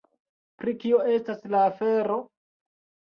[0.61, 2.17] Pri kio estas la afero?